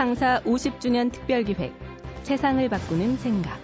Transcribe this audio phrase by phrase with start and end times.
[0.00, 1.74] 창사 50주년 특별기획
[2.22, 3.60] 세상을 바꾸는 생각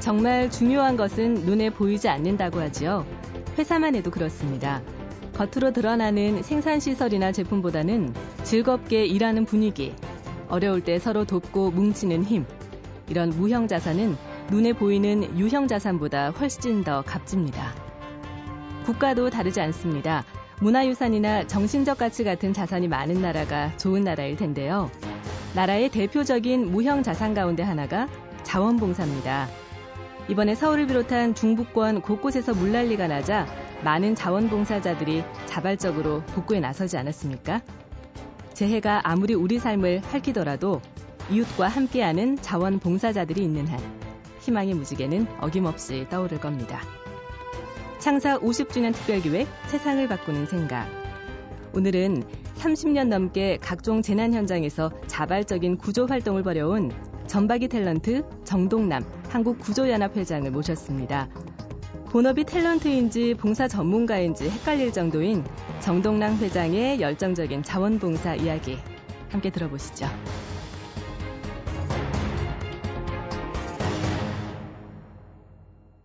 [0.00, 3.06] 정말 중요한 것은 눈에 보이지 않는다고 하지요.
[3.56, 4.82] 회사만 해도 그렇습니다.
[5.32, 8.12] 겉으로 드러나는 생산시설이나 제품보다는
[8.42, 9.94] 즐겁게 일하는 분위기,
[10.48, 12.44] 어려울 때 서로 돕고 뭉치는 힘,
[13.08, 14.14] 이런 무형 자산은
[14.50, 17.72] 눈에 보이는 유형 자산보다 훨씬 더 값집니다.
[18.84, 20.26] 국가도 다르지 않습니다.
[20.62, 24.92] 문화유산이나 정신적 가치 같은 자산이 많은 나라가 좋은 나라일 텐데요.
[25.56, 28.08] 나라의 대표적인 무형 자산 가운데 하나가
[28.44, 29.48] 자원봉사입니다.
[30.28, 33.44] 이번에 서울을 비롯한 중부권 곳곳에서 물난리가 나자
[33.82, 37.60] 많은 자원봉사자들이 자발적으로 복구에 나서지 않았습니까?
[38.54, 40.80] 재해가 아무리 우리 삶을 핥히더라도
[41.28, 43.80] 이웃과 함께하는 자원봉사자들이 있는 한
[44.42, 46.80] 희망의 무지개는 어김없이 떠오를 겁니다.
[48.02, 50.88] 창사 50주년 특별기획 세상을 바꾸는 생각.
[51.72, 52.24] 오늘은
[52.56, 56.90] 30년 넘게 각종 재난 현장에서 자발적인 구조 활동을 벌여온
[57.28, 61.28] 전박이 탤런트 정동남 한국구조연합 회장을 모셨습니다.
[62.06, 65.44] 본업이 탤런트인지 봉사 전문가인지 헷갈릴 정도인
[65.78, 68.78] 정동남 회장의 열정적인 자원봉사 이야기
[69.28, 70.08] 함께 들어보시죠.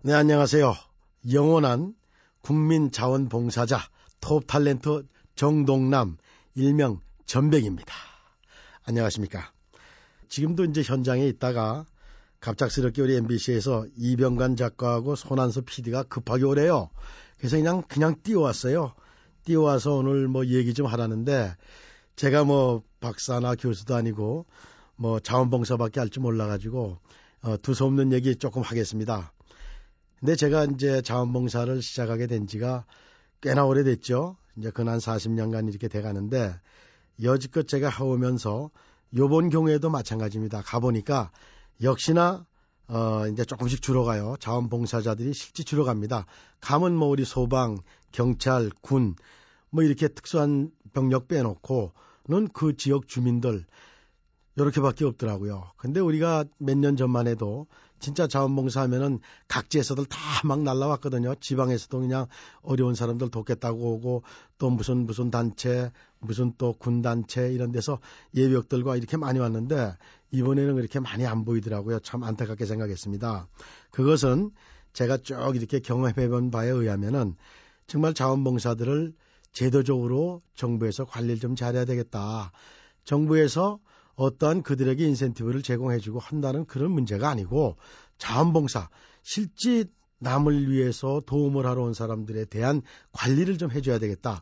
[0.04, 0.87] 네, 안녕하세요.
[1.32, 1.94] 영원한
[2.42, 3.80] 국민 자원봉사자
[4.22, 6.18] 톱 탤런트 정동남
[6.56, 7.94] 일명 전백입니다.
[8.86, 9.52] 안녕하십니까.
[10.30, 11.86] 지금도 이제 현장에 있다가
[12.40, 16.90] 갑작스럽게 우리 MBC에서 이병관 작가하고 손한섭 PD가 급하게 오래요.
[17.38, 18.94] 그래서 그냥 그냥 뛰어왔어요.
[19.44, 21.56] 뛰어와서 오늘 뭐 얘기 좀 하라는데
[22.16, 24.46] 제가 뭐 박사나 교수도 아니고
[24.96, 27.00] 뭐 자원봉사밖에 할 줄 몰라가지고
[27.42, 29.34] 어, 두서없는 얘기 조금 하겠습니다.
[30.20, 32.86] 근데 제가 이제 자원봉사를 시작하게 된 지가
[33.42, 34.38] 꽤나 오래됐죠.
[34.58, 36.60] 이제 근한 40년간 이렇게 돼 가는데
[37.22, 38.72] 여지껏 제가 해오면서
[39.16, 40.62] 요번 경우에도 마찬가지입니다.
[40.64, 41.32] 가보니까
[41.84, 42.46] 역시나
[42.90, 44.36] 어 이제 조금씩 줄어가요.
[44.40, 46.26] 자원봉사자들이 실제 줄어갑니다.
[46.62, 47.78] 가면 뭐 우리 소방,
[48.12, 49.16] 경찰, 군
[49.70, 53.66] 뭐 이렇게 특수한 병력 빼놓고는 그 지역 주민들
[54.56, 55.72] 이렇게밖에 없더라고요.
[55.78, 57.68] 근데 우리가 몇 년 전만 해도
[58.00, 61.36] 진짜 자원봉사 하면은 각지에서들 다 막 날라왔거든요.
[61.40, 62.28] 지방에서도 그냥
[62.62, 64.24] 어려운 사람들 돕겠다고 오고
[64.58, 68.00] 또 무슨 무슨 단체, 무슨 또 군단체 이런 데서
[68.36, 69.96] 예비역들과 이렇게 많이 왔는데
[70.32, 72.00] 이번에는 그렇게 많이 안 보이더라고요.
[72.00, 73.48] 참 안타깝게 생각했습니다.
[73.92, 74.52] 그것은
[74.94, 77.36] 제가 쭉 이렇게 경험해 본 바에 의하면은
[77.88, 79.14] 정말 자원봉사들을
[79.52, 82.52] 제도적으로 정부에서 관리를 좀 잘해야 되겠다.
[83.06, 83.80] 정부에서
[84.18, 87.78] 어떠한 그들에게 인센티브를 제공해주고 한다는 그런 문제가 아니고
[88.18, 88.90] 자원봉사
[89.22, 89.86] 실제
[90.20, 94.42] 남을 위해서 도움을 하러 온 사람들에 대한 관리를 좀 해줘야 되겠다.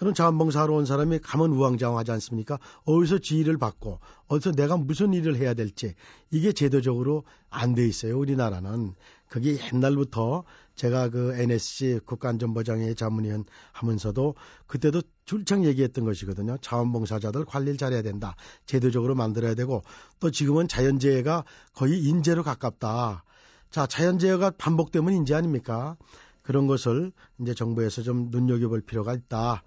[0.00, 2.58] 그런 자원봉사하러 온 사람이 가면 우왕좌왕하지 않습니까?
[2.86, 5.94] 어디서 지휘를 받고 어디서 내가 무슨 일을 해야 될지
[6.30, 8.18] 이게 제도적으로 안 돼 있어요.
[8.18, 8.94] 우리나라는
[9.28, 10.44] 그게 옛날부터
[10.74, 16.56] 제가 그 NSC 국가안전보장회 자문위원 하면서도 그때도 줄창 얘기했던 것이거든요.
[16.62, 18.36] 자원봉사자들 관리를 잘해야 된다.
[18.64, 19.82] 제도적으로 만들어야 되고
[20.18, 21.44] 또 지금은 자연재해가
[21.74, 23.22] 거의 인재로 가깝다.
[23.70, 25.98] 자, 자연재해가 반복되면 인재 아닙니까?
[26.42, 29.62] 그런 것을 이제 정부에서 좀 눈여겨볼 필요가 있다.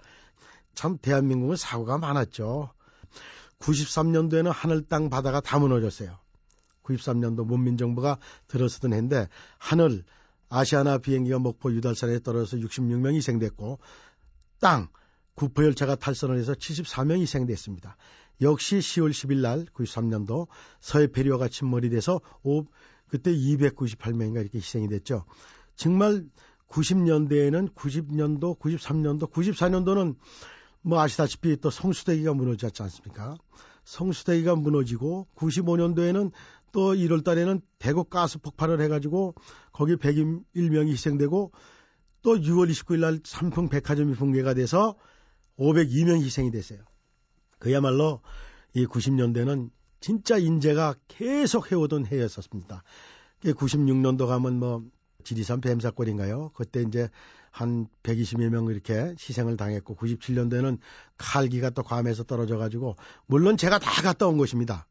[0.74, 2.72] 참 대한민국은 사고가 많았죠.
[3.60, 6.18] 93년도에는 하늘 땅 바다가 다 무너졌어요.
[6.84, 8.18] 93년도 문민정부가
[8.48, 10.04] 들어서던 해인데 하늘
[10.50, 13.80] 아시아나 비행기가 목포 유달산에 떨어져서 66명이 희생됐고
[14.60, 14.90] 땅
[15.36, 17.98] 구포 열차가 탈선을 해서 74명이 희생됐습니다.
[18.42, 20.48] 역시 10월 10일 날 93년도
[20.80, 22.66] 서해 페리오가 침몰이 돼서 오,
[23.08, 25.26] 그때 298명인가 이렇게 희생이 됐죠.
[25.76, 26.26] 정말
[26.70, 30.16] 90년대에는 90년도, 93년도, 94년도는
[30.84, 33.38] 뭐 아시다시피 또 성수대기가 무너졌지 않습니까?
[33.86, 36.32] 성수대기가 무너지고 95년도에는
[36.72, 39.36] 또 1월 달에는 대구 가스 폭발을 해가지고
[39.72, 41.52] 거기 101명이 희생되고
[42.22, 44.96] 또 6월 29일 날 삼풍 백화점이 붕괴가 돼서
[45.58, 46.80] 502명이 희생이 됐어요.
[47.60, 48.22] 그야말로
[48.74, 49.70] 이 90년대는
[50.00, 52.84] 진짜 인재가 계속 해오던 해였었습니다.
[53.44, 54.84] 96년도 가면 뭐
[55.24, 56.52] 지리산 뱀사골인가요?
[56.56, 57.10] 그때 이제
[57.54, 60.80] 한 120여 명 이렇게 희생을 당했고 97년도에는
[61.20, 62.96] 칼기가 또 괌에서 떨어져 가지고
[63.28, 64.88] 물론 제가 다 갔다 온 것입니다.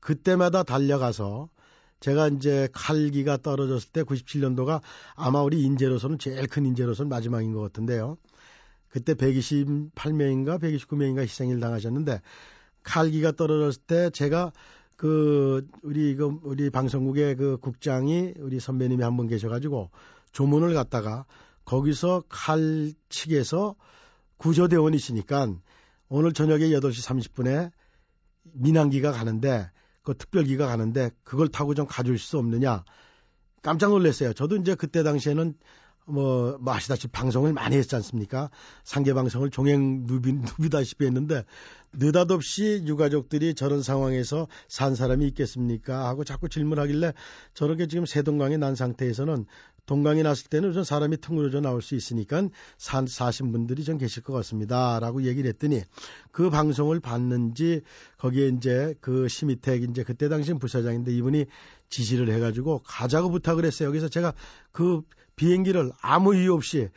[0.00, 1.48] 그때마다 달려가서
[2.00, 4.80] 제가 이제 칼기가 떨어졌을 때 97년도가
[5.14, 8.16] 아마 우리 인재로서는 제일 큰 인재로서는 마지막인 것 같은데요.
[8.88, 12.20] 그때 128명인가 129명인가 희생을 당하셨는데
[12.82, 14.50] 칼기가 떨어졌을 때 제가
[14.96, 19.90] 그 우리 그 우리 방송국의 그 국장이 우리 선배님이 한 분 계셔가지고
[20.32, 21.26] 조문을 갖다가
[21.64, 23.76] 거기서 칼 측에서
[24.36, 25.54] 구조대원이시니까
[26.08, 27.70] 오늘 저녁에 8시 30분에
[28.42, 29.70] 민항기가 가는데
[30.02, 32.84] 그 특별기가 가는데 그걸 타고 좀 가줄 수 없느냐
[33.62, 34.32] 깜짝 놀랐어요.
[34.32, 35.54] 저도 이제 그때 당시에는
[36.04, 38.50] 뭐, 뭐 아시다시피 방송을 많이 했지 않습니까?
[38.82, 41.44] 상계 방송을 종행 누비, 누비다시피 했는데
[41.92, 46.08] 느닷없이 유가족들이 저런 상황에서 산 사람이 있겠습니까?
[46.08, 47.12] 하고 자꾸 질문하길래
[47.54, 49.46] 저렇게 지금 세동강이 난 상태에서는
[49.86, 52.48] 동강이 났을 때는 좀 사람이 퉁그려져 나올 수 있으니까
[52.78, 55.00] 산, 사신 분들이 좀 계실 것 같습니다.
[55.00, 55.82] 라고 얘기를 했더니
[56.30, 57.82] 그 방송을 봤는지
[58.18, 61.46] 거기에 이제 그 심희택 이제 그때 당시 부사장인데 이분이
[61.88, 63.88] 지시를 해가지고 가자고 부탁을 했어요.
[63.88, 64.34] 여기서 제가
[64.70, 65.02] 그
[65.36, 66.88] 비행기를 아무 이유 없이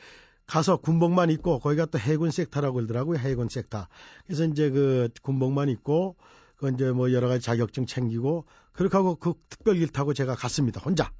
[0.45, 3.17] 가서 군복만 입고 거기가 또 해군 섹터라고 그러더라고요.
[3.17, 3.87] 해군 섹터.
[4.27, 6.15] 그래서 이제 그 군복만 입고
[6.57, 10.81] 그 이제 뭐 여러 가지 자격증 챙기고 그렇게 하고 그 특별기를 타고 제가 갔습니다.
[10.81, 11.11] 혼자.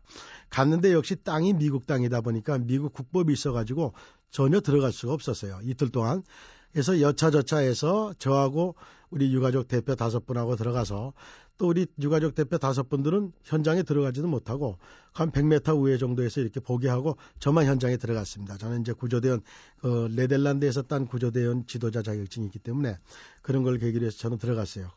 [0.50, 3.94] 갔는데 역시 땅이 미국 땅이다 보니까 미국 국법이 있어가지고
[4.32, 5.60] 전혀 들어갈 수가 없었어요.
[5.64, 6.24] 이틀 동안.
[6.72, 8.76] 그래서 여차저차해서 저하고
[9.10, 11.14] 우리 유가족 대표 다섯 분하고 들어가서
[11.58, 14.78] 또 우리 유가족 대표 다섯 분들은 현장에 들어가지도 못하고
[15.14, 18.58] 한 100m 우회 정도에서 이렇게 보게하고 저만 현장에 들어갔습니다.
[18.58, 19.42] 저는 이제 구조대원
[19.80, 22.98] 그 네덜란드에서 딴 구조대원 지도자 자격증이 있기 때문에
[23.42, 24.90] 그런 걸 계기로 해서 저는 들어갔어요.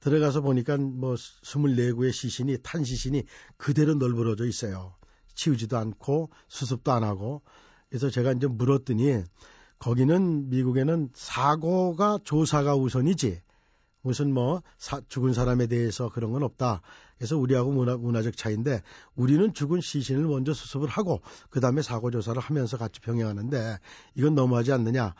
[0.00, 3.24] 들어가서 보니까 뭐 24구의 시신이 탄 시신이
[3.56, 4.94] 그대로 널브러져 있어요.
[5.34, 7.42] 치우지도 않고 수습도 안 하고
[7.88, 9.22] 그래서 제가 이제 물었더니
[9.78, 13.40] 거기는 미국에는 사고가 조사가 우선이지
[14.02, 16.82] 무슨 뭐 사, 죽은 사람에 대해서 그런 건 없다.
[17.16, 18.82] 그래서 우리하고 문화, 문화적 차이인데
[19.16, 23.78] 우리는 죽은 시신을 먼저 수습을 하고 그 다음에 사고 조사를 하면서 같이 병행하는데
[24.14, 25.14] 이건 너무하지 않느냐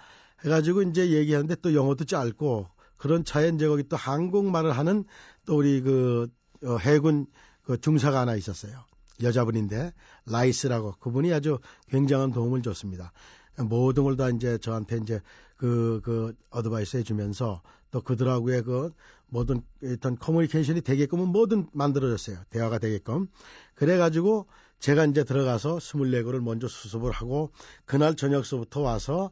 [0.45, 5.05] 해가지고 이제 얘기하는데 또 영어도 짧고 그런 이제 거기 또 한국말을 하는
[5.47, 6.29] 또 우리 그
[6.65, 7.27] 어, 해군
[7.63, 8.85] 그 중사가 하나 있었어요.
[9.23, 9.93] 여자분인데
[10.27, 11.59] 라이스라고 그분이 아주
[11.89, 13.13] 굉장한 도움을 줬습니다.
[13.59, 15.21] 모든 걸 다 이제 저한테 이제
[15.57, 18.93] 그, 그, 어드바이스 해주면서 또 그들하고의 그
[19.27, 22.39] 모든 일단 커뮤니케이션이 되게끔은 뭐든 만들어졌어요.
[22.51, 23.27] 대화가 되게끔.
[23.75, 24.47] 그래가지고
[24.79, 27.51] 제가 이제 들어가서 24구를 먼저 수습을 하고
[27.85, 29.31] 그날 저녁서부터 와서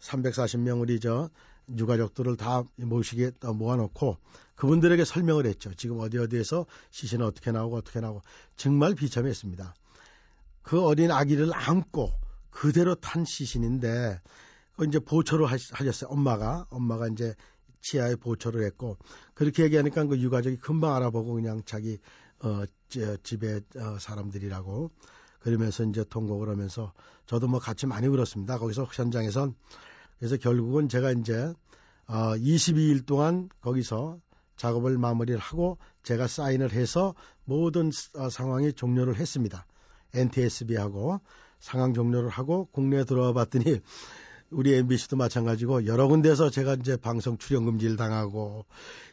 [0.00, 1.30] 340명 우리 저
[1.76, 4.16] 유가족들을 다 모시게 모아놓고
[4.56, 5.72] 그분들에게 설명을 했죠.
[5.74, 8.22] 지금 어디 어디에서 시신은 어떻게 나오고 어떻게 나오고
[8.56, 9.74] 정말 비참했습니다.
[10.62, 12.12] 그 어린 아기를 안고
[12.50, 14.20] 그대로 탄 시신인데
[14.76, 16.10] 그 이제 보초를 하셨어요.
[16.10, 17.34] 엄마가 엄마가 이제
[17.80, 18.96] 치아에 보초를 했고
[19.34, 21.98] 그렇게 얘기하니까 그 유가족이 금방 알아보고 그냥 자기
[22.40, 22.64] 어
[23.22, 24.90] 집에 어, 사람들이라고
[25.40, 26.92] 그러면서 이제 통곡을 하면서
[27.26, 28.58] 저도 뭐 같이 많이 울었습니다.
[28.58, 29.54] 거기서 현장에선
[30.18, 31.52] 그래서 결국은 제가 이제
[32.06, 34.18] 어 22일 동안 거기서
[34.56, 39.66] 작업을 마무리를 하고 제가 사인을 해서 모든 어, 상황이 종료를 했습니다.
[40.14, 41.20] NTSB하고
[41.60, 43.80] 상황 종료를 하고 국내에 들어와 봤더니
[44.50, 48.64] 우리 MBC도 마찬가지고 여러 군데서 제가 이제 방송 출연 금지를 당하고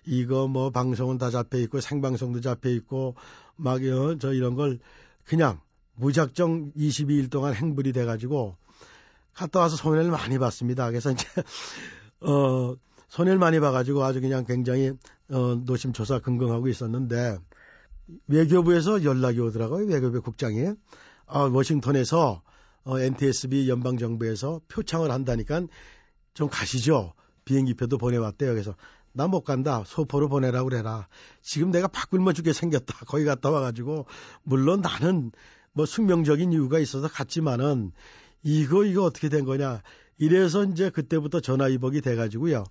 [0.05, 3.15] 이거 뭐 방송은 다 잡혀 있고 생방송도 잡혀 있고
[3.57, 4.79] 막저 어, 이런 걸
[5.25, 5.59] 그냥
[5.95, 8.55] 무작정 22일 동안 행불이 돼 가지고
[9.35, 10.89] 갔다 와서 손해를 많이 봤습니다.
[10.89, 11.27] 그래서 이제
[12.21, 12.75] 어
[13.09, 14.93] 손해를 많이 봐가지고 아주 그냥 굉장히
[15.29, 17.37] 어 노심초사 긍긍하고 있었는데
[18.27, 19.85] 외교부에서 연락이 오더라고요.
[19.85, 20.71] 외교부 국장이
[21.27, 22.41] 아 워싱턴에서
[22.85, 25.63] 어, NTSB 연방 정부에서 표창을 한다니까
[26.33, 27.13] 좀 가시죠.
[27.43, 28.51] 비행기표도 보내왔대요.
[28.51, 28.75] 그래서
[29.15, 29.83] 나 못 간다.
[29.85, 31.07] 소포로 보내라고 그래라.
[31.41, 33.05] 지금 내가 바꿀 죽게 생겼다.
[33.05, 34.05] 거기 갔다 와가지고
[34.43, 35.31] 물론 나는
[35.71, 37.91] 뭐 숙명적인 이유가 있어서 갔지만은
[38.45, 39.81] 이거 이거 어떻게 된 거냐.
[40.19, 42.63] 이래서 이제 그때부터 전화 위복이 돼가지고요.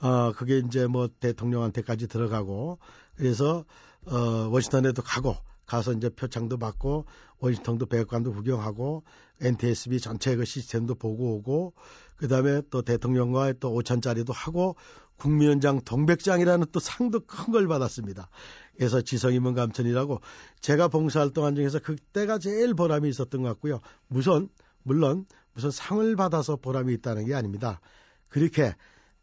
[0.00, 2.78] 어 그게 이제 뭐 대통령한테까지 들어가고
[3.14, 3.66] 그래서
[4.06, 7.04] 어 워싱턴에도 가고 가서 이제 표창도 받고
[7.40, 9.04] 워싱턴도 백악관도 구경하고
[9.42, 11.74] NTSB 전체 그 시스템도 보고 오고
[12.16, 14.76] 그 다음에 또 대통령과 또 5천짜리도 하고
[15.18, 18.30] 국민원장 동백장이라는 또 상도 큰 걸 받았습니다.
[18.76, 20.22] 그래서 지성이문 감천이라고
[20.62, 23.80] 제가 봉사활동 한 중에서 그때가 제일 보람이 있었던 것 같고요.
[24.06, 24.48] 무슨
[24.82, 27.80] 물론 무슨 상을 받아서 보람이 있다는 게 아닙니다.
[28.28, 28.74] 그렇게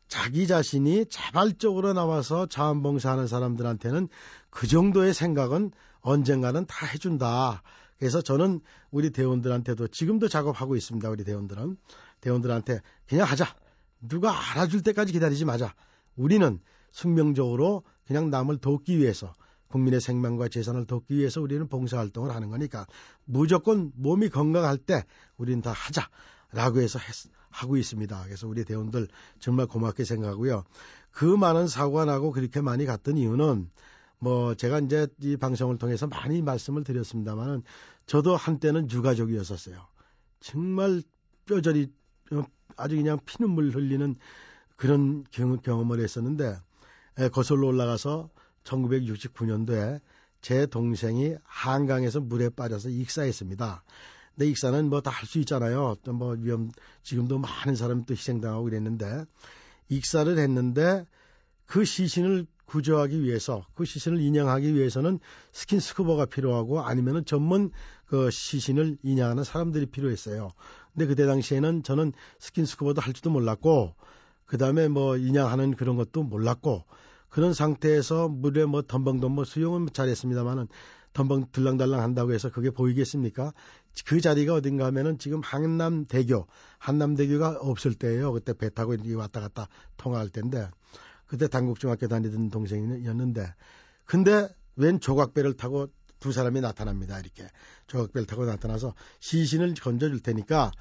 [0.08, 4.08] 자기 자신이 자발적으로 나와서 자원봉사하는 사람들한테는
[4.50, 5.72] 그 정도의 생각은
[6.02, 7.64] 언젠가는 다 해준다.
[7.98, 8.60] 그래서 저는
[8.92, 11.10] 우리 대원들한테도 지금도 작업하고 있습니다.
[11.10, 11.78] 우리 대원들은
[12.22, 13.56] 대원들한테 그냥 하자.
[14.02, 15.74] 누가 알아줄 때까지 기다리지 마자.
[16.16, 16.60] 우리는
[16.92, 19.34] 숙명적으로 그냥 남을 돕기 위해서
[19.69, 22.86] 국민의 생명과 재산을 돕기 위해서 우리는 봉사활동을 하는 거니까
[23.25, 25.03] 무조건 몸이 건강할 때
[25.38, 26.10] 우리는 다 하자
[26.51, 28.24] 라고 해서 했, 하고 있습니다.
[28.25, 29.07] 그래서 우리 대원들
[29.39, 30.63] 정말 고맙게 생각하고요.
[31.12, 33.69] 그 많은 사고가 나고 그렇게 많이 갔던 이유는
[34.19, 37.63] 뭐 제가 이제 이 방송을 통해서 많이 말씀을 드렸습니다만은
[38.05, 39.77] 저도 한때는 유가족이었었어요.
[40.39, 41.01] 정말
[41.45, 41.91] 뼈저리
[42.31, 42.43] 어,
[42.77, 44.15] 아주 그냥 피눈물 흘리는
[44.75, 46.57] 그런 경험을 했었는데
[47.31, 48.29] 거슬러 올라가서
[48.65, 50.01] 1969년도에
[50.41, 53.84] 제 동생이 한강에서 물에 빠져서 익사했습니다.
[54.36, 55.95] 근데 익사는 뭐 다 할 수 있잖아요.
[56.03, 56.69] 또 뭐 위험
[57.03, 59.25] 지금도 많은 사람이 또 희생당하고 그랬는데
[59.89, 61.05] 익사를 했는데
[61.65, 65.19] 그 시신을 구조하기 위해서 그 시신을 인양하기 위해서는
[65.53, 67.72] 스킨스쿠버가 필요하고 아니면은 전문
[68.07, 70.51] 그 시신을 인양하는 사람들이 필요했어요.
[70.93, 73.95] 근데 그때 당시에는 저는 스킨스쿠버도 할 줄도 몰랐고
[74.45, 76.84] 그 다음에 뭐 인양하는 그런 것도 몰랐고
[77.36, 80.70] 그런 상태에서 물에 뭐 덤벙덤벙 수영은 잘했습니다만은
[81.12, 83.51] 덤벙 들랑날랑 한다고 해서 그게 보이겠습니까?
[84.06, 88.32] 그 자리가 어딘가 하면은 지금 한남대교, 한남대교가 없을 때예요.
[88.32, 90.70] 그때 배 타고 왔다 갔다 통화할 때인데
[91.25, 93.54] 그때 당국중학교 다니던 동생이었는데
[94.06, 95.89] 근데 웬 조각배를 타고
[96.22, 97.20] 두 사람이 나타납니다.
[97.20, 97.50] 이렇게
[97.88, 100.72] 조각배를 타고 나타나서 시신을 건져줄 테니까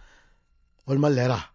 [0.86, 1.53] 얼마를 내라.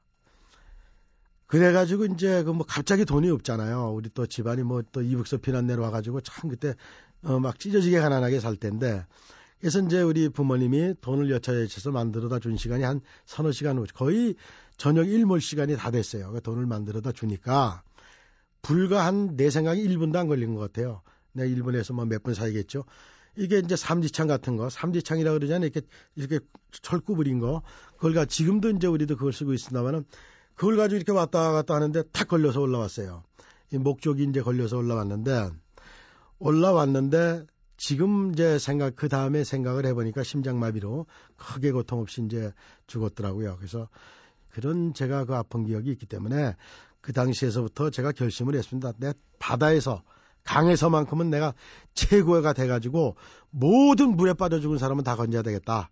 [1.49, 3.93] 그래가지고 이제 그 뭐 갑자기 돈이 없잖아요.
[3.93, 6.75] 우리 또 집안이 뭐 또 이북서 피난 내려와가지고 참 그때
[7.23, 9.05] 어 막 찢어지게 가난하게 살 텐데
[9.59, 14.35] 그래서 이제 우리 부모님이 돈을 여차여차해서 만들어다 준 시간이 한 서너 시간 후 거의
[14.77, 16.31] 저녁 일몰 시간이 다 됐어요.
[16.31, 17.83] 그 돈을 만들어다 주니까
[18.61, 21.01] 불과 한 내 생각에 1분도 안 걸린 것 같아요.
[21.33, 22.85] 내 1분에서 뭐 몇 분 사이겠죠.
[23.37, 25.69] 이게 이제 삼지창 같은 거, 삼지창이라 고 그러잖아요.
[25.73, 25.81] 이렇게
[26.15, 26.39] 이렇게
[26.71, 27.61] 철구 부린 거.
[27.95, 30.05] 그걸 가 지금도 이제 우리도 그걸 쓰고 있습니다만은
[30.59, 33.23] 그걸 가지고 이렇게 왔다 갔다 하는데 탁 걸려서 올라왔어요.
[33.71, 35.51] 이 목적이 이제 걸려서 올라왔는데
[36.37, 37.45] 올라왔는데
[37.77, 41.05] 지금 이제 생각 그 다음에 생각을 해보니까 심장마비로
[41.37, 42.51] 크게 고통 없이 이제
[42.87, 43.55] 죽었더라고요.
[43.55, 43.87] 그래서
[44.49, 46.57] 그런 제가 그 아픈 기억이 있기 때문에
[46.99, 48.91] 그 당시에서부터 제가 결심을 했습니다.
[48.97, 50.03] 내 바다에서
[50.43, 51.53] 강에서만큼은 내가
[51.93, 53.15] 최고가 돼가지고
[53.49, 55.89] 모든 물에 빠져 죽은 사람은 다 건져야 되겠다.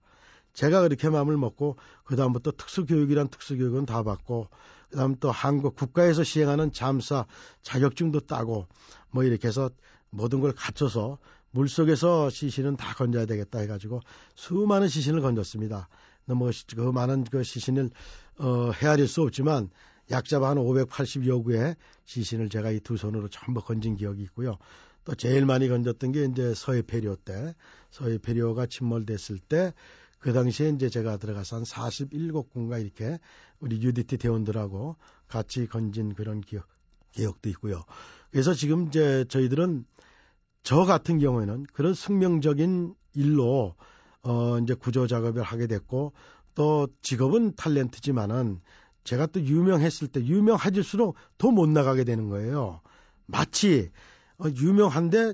[0.57, 4.47] 제가 그렇게 마음을 먹고 그다음부터 특수교육이란 특수교육은 다 받고
[4.89, 7.27] 그다음 또 한국 국가에서 시행하는 잠사
[7.61, 8.65] 자격증도 따고
[9.11, 9.69] 뭐 이렇게 해서
[10.09, 11.19] 모든 걸 갖춰서
[11.51, 14.01] 물속에서 시신은 다 건져야 되겠다 해가지고
[14.33, 15.89] 수많은 시신을 건졌습니다.
[16.25, 17.91] 뭐그 많은 그 시신을
[18.39, 19.69] 어, 헤아릴 수 없지만
[20.09, 24.57] 약 잡아 한 580여 구의 시신을 제가 이 두 손으로 전부 건진 기억이 있고요.
[25.05, 27.55] 또 제일 많이 건졌던 게 이제 서해 페리오 때,
[27.91, 29.73] 서해 페리오가 침몰됐을 때,
[30.19, 33.19] 그 당시에 이제 제가 들어가서 한 47군가 이렇게
[33.59, 34.95] 우리 UDT 대원들하고
[35.27, 36.67] 같이 건진 그런 기억,
[37.11, 37.83] 기억도 있고요.
[38.31, 39.85] 그래서 지금 이제 저희들은
[40.63, 43.75] 저 같은 경우에는 그런 숙명적인 일로
[44.21, 46.13] 어 이제 구조 작업을 하게 됐고
[46.55, 48.59] 또 직업은 탤런트지만은
[49.03, 52.81] 제가 또 유명했을 때 유명해질수록 더 못 나가게 되는 거예요.
[53.25, 53.89] 마치
[54.37, 55.33] 어, 유명한데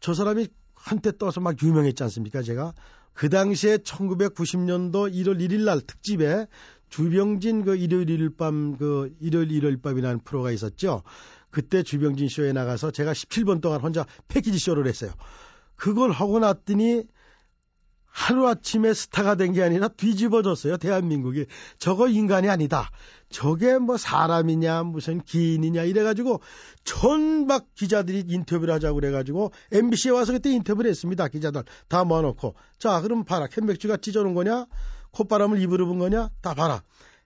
[0.00, 2.42] 저 사람이 한때 떠서 막 유명했지 않습니까?
[2.42, 2.72] 제가
[3.12, 6.46] 그 당시에 1990년도 1월 1일 날 특집에
[6.88, 11.02] 주병진 그 일요일 일요일 밤 그 일요일 일요일 밤이라는 프로가 있었죠.
[11.50, 15.12] 그때 주병진 쇼에 나가서 제가 17번 동안 혼자 패키지 쇼를 했어요.
[15.76, 17.04] 그걸 하고 났더니
[18.10, 20.76] 하루아침에 스타가 된 게 아니라 뒤집어졌어요.
[20.76, 21.46] 대한민국이.
[21.78, 22.90] 저거 인간이 아니다.
[23.30, 26.40] 저게 뭐 사람이냐, 무슨 기인이냐, 이래가지고
[26.84, 31.28] 전막 기자들이 인터뷰를 하자고 그래가지고 MBC에 와서 그때 인터뷰를 했습니다.
[31.28, 32.54] 기자들 다 모아놓고.
[32.78, 33.46] 자, 그럼 봐라.
[33.46, 34.66] 캔맥주가 찢어놓은 거냐?
[35.12, 36.30] 콧바람을 입으로 분 거냐?
[36.42, 36.82] 다 봐라.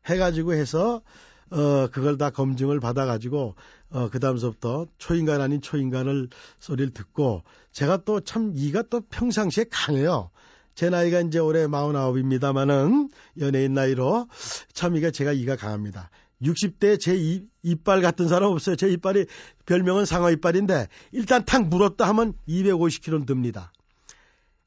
[0.07, 1.03] 해가지고 해서
[1.51, 3.55] 어, 그걸 다 검증을 받아가지고,
[3.91, 10.31] 어, 그 다음서부터 초인간 아닌 초인간을 소리를 듣고, 제가 또 참 이가 또 평상시에 강해요.
[10.75, 14.29] 제 나이가 이제 올해 49입니다만은 연예인 나이로
[14.73, 16.11] 참 이게 제가 이가 강합니다.
[16.43, 18.77] 60대 제 이, 이빨 같은 사람 없어요.
[18.77, 19.27] 제 이빨이
[19.67, 23.73] 별명은 상어 이빨인데 일단 탁 물었다 하면 250kg는 듭니다.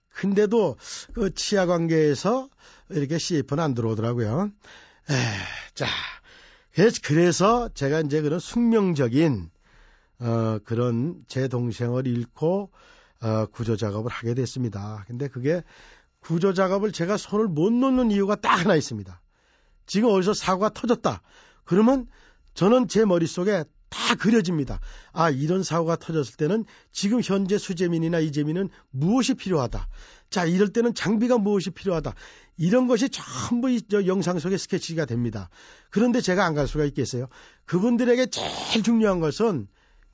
[0.10, 0.78] 근데도
[1.14, 2.50] 그 치아 관계에서
[2.90, 4.52] 이렇게 CF는 안 들어오더라고요.
[5.10, 5.14] 에,
[5.76, 5.86] 자,
[7.04, 9.50] 그래서 제가 이제 그런 숙명적인
[10.20, 12.72] 어, 그런 제 동생을 잃고
[13.22, 15.04] 어, 구조 작업을 하게 됐습니다.
[15.08, 15.64] 근데 그게
[16.20, 19.22] 구조 작업을 제가 손을 못 놓는 이유가 딱 하나 있습니다.
[19.86, 21.22] 지금 어디서 사고가 터졌다.
[21.64, 22.08] 그러면
[22.54, 24.82] 저는 제 머릿속에 다 그려집니다.
[25.14, 29.88] 아, 이런 사고가 터졌을 때는 지금 현재 수재민이나 이재민은 무엇이 필요하다.
[30.30, 32.14] 자, 이럴 때는 장비가 무엇이 필요하다.
[32.58, 35.50] 이런 것이 전부 이 영상 속에 스케치가 됩니다.
[35.90, 37.28] 그런데 제가 안 갈 수가 있겠어요?
[37.66, 39.68] 그분들에게 제일 중요한 것은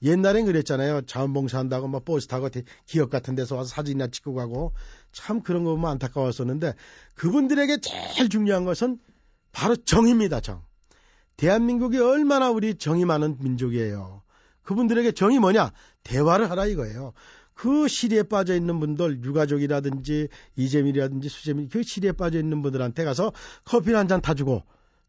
[0.03, 1.01] 옛날엔 그랬잖아요.
[1.01, 2.49] 자원봉사한다고 뭐 버스 타고
[2.85, 4.73] 기업 같은 데서 와서 사진이나 찍고 가고
[5.11, 6.73] 참 그런 거 보면 안타까웠었는데
[7.15, 8.99] 그분들에게 제일 중요한 것은
[9.51, 10.41] 바로 정입니다.
[10.41, 10.63] 정.
[11.37, 14.21] 대한민국이 얼마나 우리 정이 많은 민족이에요.
[14.63, 15.71] 그분들에게 정이 뭐냐?
[16.03, 17.13] 대화를 하라 이거예요.
[17.53, 23.31] 그 시리에 빠져 있는 분들, 유가족이라든지 이재민이라든지 수재민, 그 시리에 빠져 있는 분들한테 가서
[23.63, 24.63] 커피 한 잔 타주고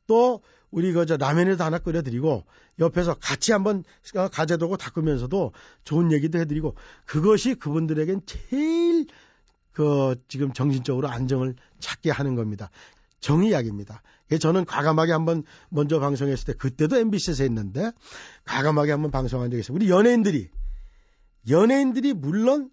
[0.07, 0.43] 또
[0.75, 2.45] 우리 그저 라면에도 하나 끓여드리고
[2.81, 3.85] 옆에서 같이 한번
[4.33, 5.53] 가재도고 닦으면서도
[5.85, 6.75] 좋은 얘기도 해드리고
[7.07, 9.07] 그것이 그분들에겐 제일
[9.73, 12.71] 그 지금 정신적으로 안정을 찾게 하는 겁니다.
[13.21, 14.03] 정의약입니다.
[14.41, 17.93] 저는 과감하게 한번 먼저 방송했을 때 그때도 MBC에서 했는데
[18.45, 19.77] 과감하게 한번 방송한 적이 있어요.
[19.77, 20.49] 우리 연예인들이
[21.49, 22.71] 연예인들이 물론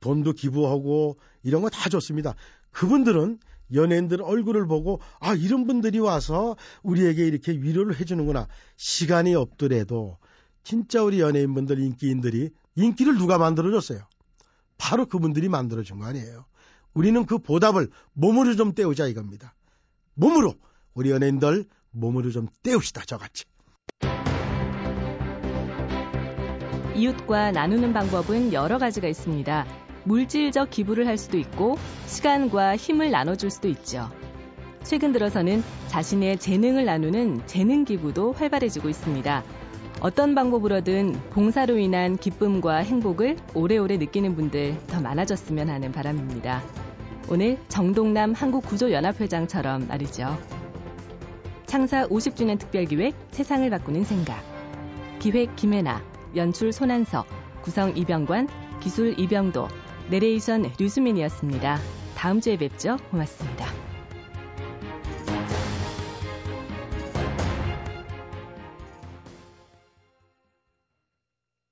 [0.00, 2.34] 돈도 기부하고 이런 거 다 좋습니다.
[2.70, 3.38] 그분들은
[3.72, 8.48] 연예인들 얼굴을 보고 아 이런 분들이 와서 우리에게 이렇게 위로를 해주는구나.
[8.76, 10.18] 시간이 없더라도
[10.62, 14.00] 진짜 우리 연예인분들 인기인들이 인기를 누가 만들어줬어요?
[14.78, 16.44] 바로 그분들이 만들어준 거 아니에요.
[16.94, 19.54] 우리는 그 보답을 몸으로 좀 때우자 이겁니다.
[20.14, 20.54] 몸으로.
[20.94, 23.44] 우리 연예인들 몸으로 좀 때웁시다 저같이.
[26.94, 29.83] 이웃과 나누는 방법은 여러 가지가 있습니다.
[30.04, 34.10] 물질적 기부를 할 수도 있고 시간과 힘을 나눠줄 수도 있죠.
[34.82, 39.42] 최근 들어서는 자신의 재능을 나누는 재능 기부도 활발해지고 있습니다.
[40.00, 46.62] 어떤 방법으로든 봉사로 인한 기쁨과 행복을 오래오래 느끼는 분들 더 많아졌으면 하는 바람입니다.
[47.30, 50.36] 오늘 정동남 한국구조연합회장처럼 말이죠.
[51.64, 54.44] 창사 50주년 특별기획 세상을 바꾸는 생각.
[55.18, 56.02] 기획 김혜나,
[56.36, 57.26] 연출 손한석,
[57.62, 58.48] 구성 이병관,
[58.80, 59.68] 기술 이병도,
[60.10, 61.78] 내레이션 류수민이었습니다.
[62.16, 62.98] 다음 주에 뵙죠.
[63.10, 63.93] 고맙습니다.